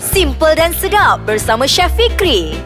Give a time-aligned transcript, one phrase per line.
[0.00, 2.56] Simple dan sedap bersama Chef Fikri.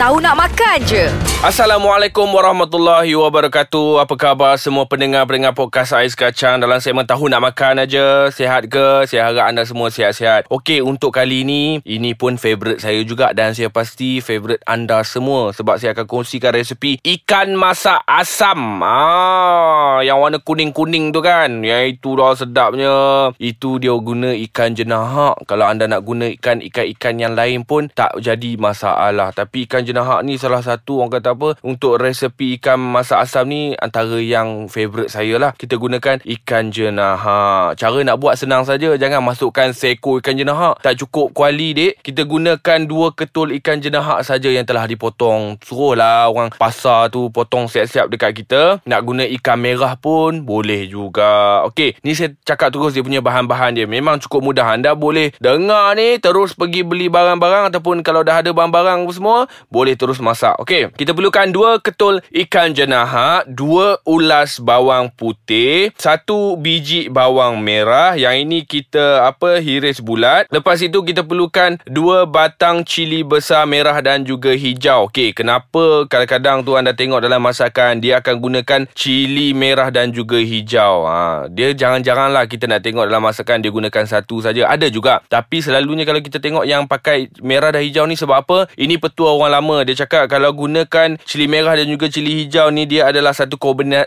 [0.00, 1.12] Tahu nak makan je.
[1.44, 4.00] Assalamualaikum warahmatullahi wabarakatuh.
[4.00, 8.32] Apa khabar semua pendengar-pendengar podcast Ais Kacang dalam segmen Tahu Nak Makan aja.
[8.32, 9.04] Sihat ke?
[9.04, 10.48] Saya harap anda semua sihat-sihat.
[10.48, 15.52] Okey, untuk kali ini, ini pun favourite saya juga dan saya pasti favourite anda semua
[15.52, 18.80] sebab saya akan kongsikan resepi ikan masak asam.
[18.84, 21.60] Ah, yang warna kuning-kuning tu kan.
[21.60, 22.96] Yang itu dah sedapnya.
[23.36, 25.44] Itu dia guna ikan jenahak.
[25.44, 29.32] Kalau anda nak guna ikan ikan-ikan yang lain pun tak jadi masalah.
[29.32, 33.74] Tapi ikan jenahak ni salah satu orang kata apa untuk resepi ikan masak asam ni
[33.74, 35.50] antara yang favourite saya lah.
[35.58, 37.74] Kita gunakan ikan jenahak.
[37.74, 40.78] Cara nak buat senang saja jangan masukkan seekor ikan jenahak.
[40.84, 41.98] Tak cukup kuali dek.
[42.04, 45.56] Kita gunakan dua ketul ikan jenahak saja yang telah dipotong.
[45.64, 48.84] Suruhlah orang pasar tu potong siap-siap dekat kita.
[48.84, 51.64] Nak guna ikan merah pun boleh juga.
[51.72, 53.88] Okey, ni saya cakap terus dia punya bahan-bahan dia.
[53.88, 54.76] Memang cukup mudah.
[54.76, 59.79] Anda boleh dengar ni terus pergi beli barang-barang ataupun kalau dah ada barang-barang semua boleh
[59.96, 60.56] terus masak.
[60.60, 68.16] Okey, kita perlukan dua ketul ikan jenahak, dua ulas bawang putih, satu biji bawang merah.
[68.16, 70.48] Yang ini kita apa hiris bulat.
[70.50, 75.06] Lepas itu kita perlukan dua batang cili besar merah dan juga hijau.
[75.06, 80.40] Okey, kenapa kadang-kadang tu anda tengok dalam masakan dia akan gunakan cili merah dan juga
[80.40, 81.06] hijau.
[81.06, 84.66] Ha, dia jangan-janganlah kita nak tengok dalam masakan dia gunakan satu saja.
[84.66, 85.20] Ada juga.
[85.28, 88.58] Tapi selalunya kalau kita tengok yang pakai merah dan hijau ni sebab apa?
[88.74, 92.72] Ini petua orang lama lama dia cakap kalau gunakan cili merah dan juga cili hijau
[92.72, 93.60] ni dia adalah satu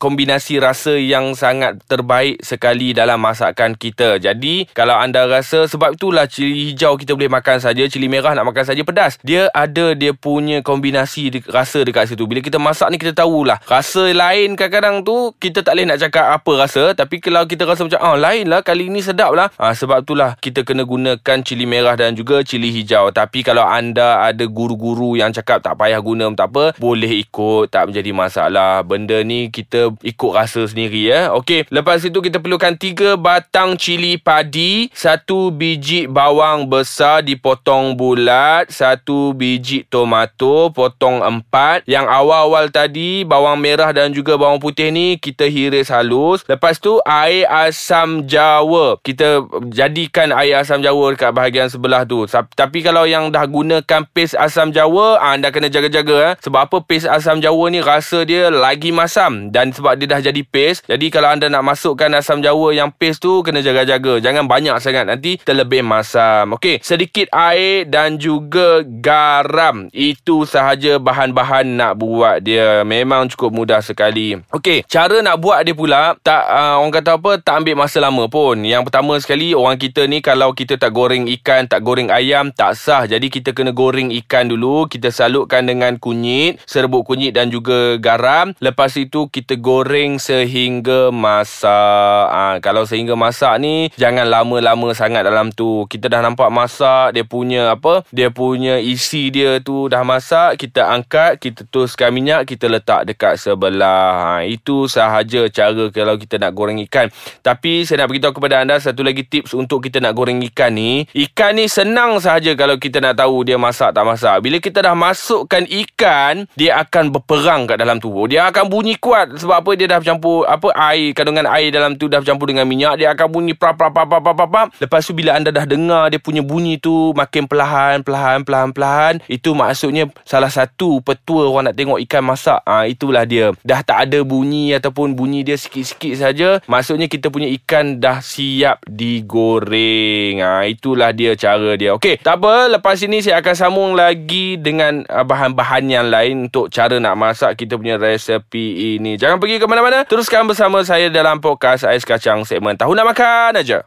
[0.00, 4.16] kombinasi rasa yang sangat terbaik sekali dalam masakan kita.
[4.16, 8.48] Jadi kalau anda rasa sebab itulah cili hijau kita boleh makan saja, cili merah nak
[8.48, 9.20] makan saja pedas.
[9.20, 12.24] Dia ada dia punya kombinasi rasa dekat situ.
[12.24, 16.40] Bila kita masak ni kita tahulah rasa lain kadang-kadang tu kita tak boleh nak cakap
[16.40, 19.52] apa rasa tapi kalau kita rasa macam ah lain lah kali ni sedap lah.
[19.60, 23.12] Ha, sebab itulah kita kena gunakan cili merah dan juga cili hijau.
[23.12, 27.90] Tapi kalau anda ada guru-guru yang cakap tak payah guna tak apa boleh ikut tak
[27.90, 28.86] menjadi masalah.
[28.86, 31.34] Benda ni kita ikut rasa sendiri ya.
[31.34, 38.70] Okey lepas itu kita perlukan 3 batang cili padi satu biji bawang besar dipotong bulat
[38.70, 41.82] satu biji tomato potong empat.
[41.90, 46.44] Yang awal-awal tadi bawang merah dan juga bawang putih ni kita hiris halus.
[46.46, 49.00] Lepas tu air asam jawa.
[49.00, 52.28] Kita jadikan air asam jawa dekat bahagian sebelah tu.
[52.28, 56.34] Tapi kalau yang dah gunakan paste asam jawa anda kena jaga-jaga eh.
[56.44, 60.42] Sebab apa paste asam jawa ni rasa dia lagi masam dan sebab dia dah jadi
[60.44, 60.84] paste.
[60.90, 64.20] Jadi kalau anda nak masukkan asam jawa yang paste tu kena jaga-jaga.
[64.20, 66.58] Jangan banyak sangat nanti terlebih masam.
[66.58, 69.88] Okey, sedikit air dan juga garam.
[69.94, 72.82] Itu sahaja bahan-bahan nak buat dia.
[72.82, 74.36] Memang cukup mudah sekali.
[74.50, 78.26] Okey, cara nak buat dia pula tak uh, orang kata apa tak ambil masa lama
[78.26, 78.58] pun.
[78.66, 82.74] Yang pertama sekali orang kita ni kalau kita tak goreng ikan, tak goreng ayam tak
[82.74, 83.06] sah.
[83.06, 84.90] Jadi kita kena goreng ikan dulu.
[84.90, 88.50] Kita salutkan dengan kunyit, serbuk kunyit dan juga garam.
[88.58, 92.26] Lepas itu kita goreng sehingga masak.
[92.34, 95.86] Ha, kalau sehingga masak ni jangan lama-lama sangat dalam tu.
[95.86, 98.02] Kita dah nampak masak dia punya apa?
[98.10, 103.38] Dia punya isi dia tu dah masak, kita angkat, kita tuskan minyak, kita letak dekat
[103.38, 104.42] sebelah.
[104.42, 107.06] Ha, itu sahaja cara kalau kita nak goreng ikan.
[107.44, 111.06] Tapi saya nak beritahu kepada anda satu lagi tips untuk kita nak goreng ikan ni.
[111.14, 114.40] Ikan ni senang sahaja kalau kita nak tahu dia masak tak masak.
[114.40, 118.24] Bila kita dah masukkan ikan dia akan berperang kat dalam tubuh.
[118.24, 119.70] Dia akan bunyi kuat sebab apa?
[119.76, 122.96] Dia dah bercampur apa air kandungan air dalam tu dah bercampur dengan minyak.
[122.96, 126.08] Dia akan bunyi pra pra pra pra pra pra, lepas tu bila anda dah dengar
[126.08, 131.72] dia punya bunyi tu makin perlahan perlahan perlahan perlahan itu maksudnya salah satu petua orang
[131.72, 132.60] nak tengok ikan masak.
[132.64, 133.50] Ha, itulah dia.
[133.66, 138.80] Dah tak ada bunyi ataupun bunyi dia sikit-sikit saja maksudnya kita punya ikan dah siap
[138.86, 140.38] digoreng.
[140.40, 141.92] Ha, itulah dia cara dia.
[141.98, 142.70] Okey tak apa.
[142.70, 147.58] Lepas ini saya akan sambung lagi dengan uh, bahan-bahan yang lain untuk cara nak masak
[147.58, 149.18] kita punya resepi ini.
[149.18, 150.06] Jangan pergi ke mana-mana.
[150.06, 153.82] Teruskan bersama saya dalam podcast Ais Kacang segmen Tahu Nak Makan aja.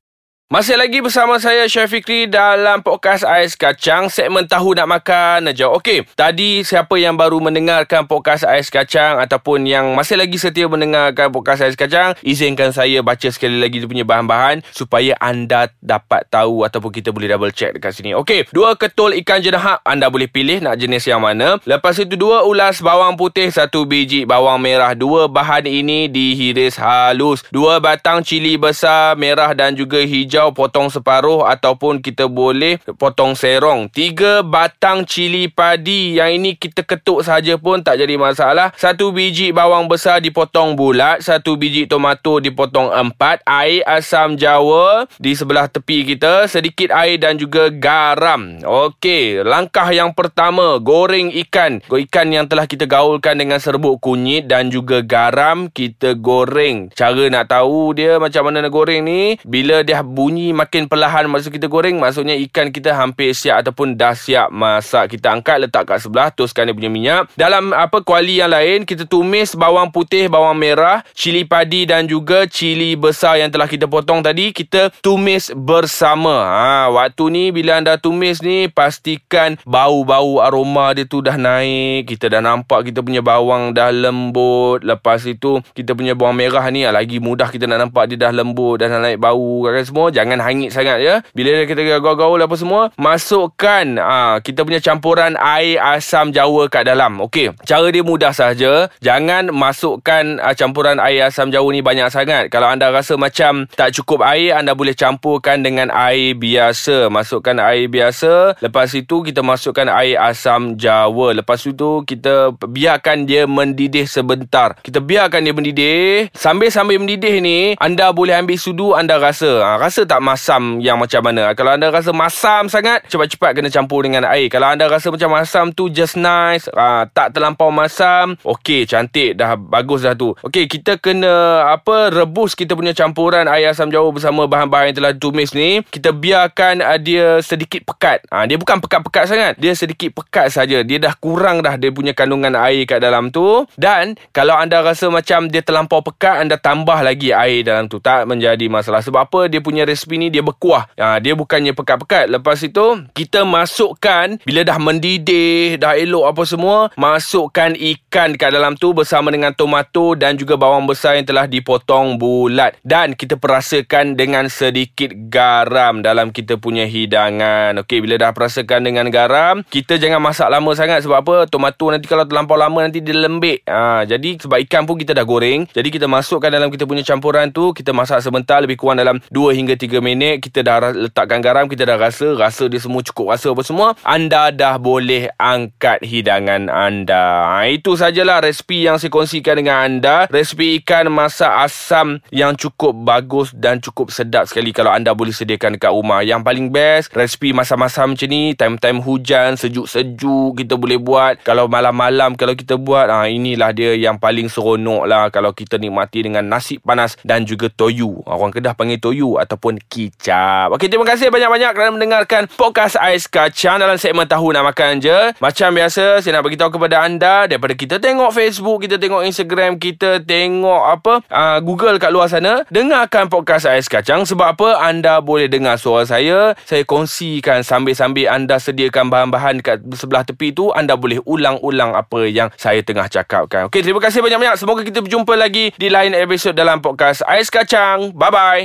[0.48, 5.68] Masih lagi bersama saya Chef Fikri dalam podcast Ais Kacang segmen tahu nak makan aja.
[5.68, 11.36] Okey, tadi siapa yang baru mendengarkan podcast Ais Kacang ataupun yang masih lagi setia mendengarkan
[11.36, 16.64] podcast Ais Kacang, izinkan saya baca sekali lagi dia punya bahan-bahan supaya anda dapat tahu
[16.64, 18.16] ataupun kita boleh double check dekat sini.
[18.16, 21.60] Okey, dua ketul ikan jenahak anda boleh pilih nak jenis yang mana.
[21.68, 24.96] Lepas itu dua ulas bawang putih, satu biji bawang merah.
[24.96, 27.44] Dua bahan ini dihiris halus.
[27.52, 33.34] Dua batang cili besar merah dan juga hijau hijau potong separuh ataupun kita boleh potong
[33.34, 33.90] serong.
[33.90, 38.70] Tiga batang cili padi yang ini kita ketuk saja pun tak jadi masalah.
[38.78, 45.34] Satu biji bawang besar dipotong bulat, satu biji tomato dipotong empat, air asam jawa di
[45.34, 48.62] sebelah tepi kita, sedikit air dan juga garam.
[48.62, 51.82] Okey, langkah yang pertama, goreng ikan.
[51.90, 56.94] Ikan yang telah kita gaulkan dengan serbuk kunyit dan juga garam, kita goreng.
[56.94, 61.48] Cara nak tahu dia macam mana nak goreng ni, bila dia bunyi makin perlahan masa
[61.48, 65.16] kita goreng, maksudnya ikan kita hampir siap ataupun dah siap masak.
[65.18, 67.32] Kita angkat letak kat sebelah, toskan dia punya minyak.
[67.40, 72.44] Dalam apa kuali yang lain, kita tumis bawang putih, bawang merah, cili padi dan juga
[72.50, 76.44] cili besar yang telah kita potong tadi, kita tumis bersama.
[76.48, 82.10] Ha, waktu ni bila anda tumis ni, pastikan bau-bau aroma dia tu dah naik.
[82.10, 84.84] Kita dah nampak kita punya bawang dah lembut.
[84.84, 88.82] Lepas itu, kita punya bawang merah ni lagi mudah kita nak nampak dia dah lembut,
[88.82, 90.08] dah naik bau kan semua.
[90.18, 91.22] Jangan hangit sangat ya.
[91.38, 97.22] Bila kita gaul-gaul apa semua, masukkan ha, kita punya campuran air asam jawa kat dalam.
[97.22, 98.90] Okey, cara dia mudah saja.
[98.98, 102.50] Jangan masukkan uh, campuran air asam jawa ni banyak sangat.
[102.50, 107.14] Kalau anda rasa macam tak cukup air, anda boleh campurkan dengan air biasa.
[107.14, 108.58] Masukkan air biasa.
[108.64, 111.36] Lepas itu, kita masukkan air asam jawa.
[111.36, 114.80] Lepas itu, kita biarkan dia mendidih sebentar.
[114.82, 116.32] Kita biarkan dia mendidih.
[116.34, 119.62] Sambil-sambil mendidih ni, anda boleh ambil sudu anda rasa.
[119.62, 121.52] Ha, rasa tak masam yang macam mana?
[121.54, 124.48] Kalau anda rasa masam sangat, cepat-cepat kena campur dengan air.
[124.48, 129.60] Kalau anda rasa macam masam tu just nice, ha, tak terlampau masam, okey, cantik, dah
[129.60, 130.34] bagus dah tu.
[130.42, 135.12] Okey, kita kena apa rebus kita punya campuran air asam jawa bersama bahan-bahan yang telah
[135.12, 135.84] ditumis ni.
[135.84, 138.24] Kita biarkan uh, dia sedikit pekat.
[138.32, 139.54] Ha, dia bukan pekat-pekat sangat.
[139.60, 140.82] Dia sedikit pekat saja.
[140.82, 143.66] Dia dah kurang dah dia punya kandungan air kat dalam tu.
[143.76, 148.00] Dan kalau anda rasa macam dia terlampau pekat, anda tambah lagi air dalam tu.
[148.00, 149.04] Tak menjadi masalah.
[149.04, 149.40] Sebab apa?
[149.52, 150.86] Dia punya resipi ni dia berkuah.
[150.94, 152.30] Ha, dia bukannya pekat-pekat.
[152.30, 158.78] Lepas itu, kita masukkan bila dah mendidih, dah elok apa semua, masukkan ikan kat dalam
[158.78, 162.78] tu bersama dengan tomato dan juga bawang besar yang telah dipotong bulat.
[162.86, 167.74] Dan kita perasakan dengan sedikit garam dalam kita punya hidangan.
[167.82, 171.36] Okey, bila dah perasakan dengan garam, kita jangan masak lama sangat sebab apa?
[171.48, 173.64] Tomato nanti kalau terlampau lama nanti dia lembik.
[173.64, 177.50] Ha, jadi sebab ikan pun kita dah goreng, jadi kita masukkan dalam kita punya campuran
[177.56, 180.42] tu, kita masak sebentar lebih kurang dalam 2 hingga 3 minit.
[180.42, 183.94] Kita dah letakkan garam, kita dah rasa, rasa dia semua cukup rasa apa semua.
[184.02, 187.54] Anda dah boleh angkat hidangan anda.
[187.58, 190.26] Ha, itu sajalah resipi yang saya kongsikan dengan anda.
[190.28, 195.78] Resipi ikan masak asam yang cukup bagus dan cukup sedap sekali kalau anda boleh sediakan
[195.78, 196.26] dekat rumah.
[196.26, 201.40] Yang paling best, resipi masak-masak macam ni, time-time hujan, sejuk-sejuk kita boleh buat.
[201.46, 206.26] Kalau malam-malam kalau kita buat, ha, inilah dia yang paling seronok lah kalau kita nikmati
[206.26, 208.24] dengan nasi panas dan juga toyu.
[208.26, 210.72] Orang Kedah panggil toyu ataupun kicap.
[210.72, 215.36] Okey, terima kasih banyak-banyak kerana mendengarkan podcast Ais Kacang dalam segmen Tahu Nak Makan Je.
[215.44, 220.24] Macam biasa, saya nak beritahu kepada anda daripada kita tengok Facebook, kita tengok Instagram, kita
[220.24, 224.70] tengok apa uh, Google kat luar sana, dengarkan podcast Ais Kacang sebab apa?
[224.80, 226.56] Anda boleh dengar suara saya.
[226.64, 232.48] Saya kongsikan sambil-sambil anda sediakan bahan-bahan kat sebelah tepi tu, anda boleh ulang-ulang apa yang
[232.56, 233.68] saya tengah cakapkan.
[233.68, 234.56] Okey, terima kasih banyak-banyak.
[234.56, 238.16] Semoga kita berjumpa lagi di lain episod dalam podcast Ais Kacang.
[238.16, 238.64] Bye-bye.